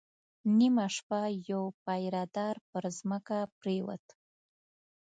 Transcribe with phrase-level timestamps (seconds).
[0.57, 1.19] نيمه شپه
[1.49, 4.05] يو پيره دار پر ځمکه پرېووت.